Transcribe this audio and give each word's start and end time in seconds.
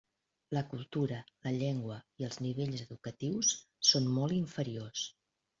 La 0.57 0.61
cultura, 0.71 1.19
la 1.47 1.53
llengua 1.57 1.99
i 2.23 2.27
els 2.29 2.41
nivells 2.45 2.83
educatius 2.89 3.55
són 3.93 4.11
molt 4.19 4.39
inferiors. 4.43 5.07